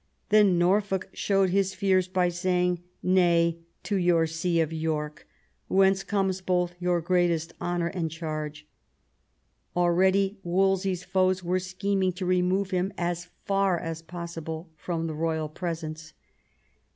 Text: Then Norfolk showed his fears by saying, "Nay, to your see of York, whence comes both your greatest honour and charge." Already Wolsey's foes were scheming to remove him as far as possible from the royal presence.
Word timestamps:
Then 0.29 0.57
Norfolk 0.57 1.09
showed 1.13 1.51
his 1.51 1.75
fears 1.75 2.07
by 2.07 2.29
saying, 2.29 2.81
"Nay, 3.03 3.59
to 3.83 3.97
your 3.97 4.25
see 4.25 4.59
of 4.59 4.73
York, 4.73 5.27
whence 5.67 6.03
comes 6.03 6.41
both 6.41 6.73
your 6.79 7.01
greatest 7.01 7.53
honour 7.61 7.85
and 7.89 8.09
charge." 8.09 8.65
Already 9.75 10.39
Wolsey's 10.41 11.03
foes 11.03 11.43
were 11.43 11.59
scheming 11.59 12.13
to 12.13 12.25
remove 12.25 12.71
him 12.71 12.91
as 12.97 13.29
far 13.45 13.77
as 13.77 14.01
possible 14.01 14.71
from 14.75 15.05
the 15.05 15.13
royal 15.13 15.47
presence. 15.49 16.13